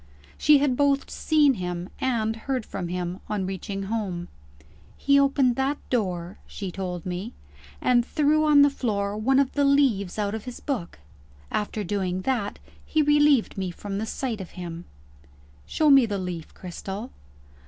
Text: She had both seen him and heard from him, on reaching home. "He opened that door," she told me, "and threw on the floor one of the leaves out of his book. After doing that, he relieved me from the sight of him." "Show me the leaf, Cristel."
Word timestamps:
She 0.35 0.57
had 0.57 0.75
both 0.75 1.11
seen 1.11 1.53
him 1.53 1.87
and 1.99 2.35
heard 2.35 2.65
from 2.65 2.87
him, 2.87 3.19
on 3.29 3.45
reaching 3.45 3.83
home. 3.83 4.29
"He 4.97 5.19
opened 5.19 5.57
that 5.57 5.77
door," 5.91 6.39
she 6.47 6.71
told 6.71 7.05
me, 7.05 7.33
"and 7.79 8.03
threw 8.03 8.43
on 8.43 8.63
the 8.63 8.71
floor 8.71 9.15
one 9.15 9.37
of 9.37 9.51
the 9.51 9.63
leaves 9.63 10.17
out 10.17 10.33
of 10.33 10.45
his 10.45 10.59
book. 10.59 10.97
After 11.51 11.83
doing 11.83 12.21
that, 12.23 12.57
he 12.83 13.03
relieved 13.03 13.59
me 13.59 13.69
from 13.69 13.99
the 13.99 14.07
sight 14.07 14.41
of 14.41 14.49
him." 14.57 14.85
"Show 15.67 15.91
me 15.91 16.07
the 16.07 16.17
leaf, 16.17 16.51
Cristel." 16.55 17.11